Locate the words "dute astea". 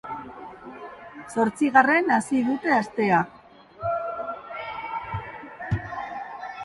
2.47-3.21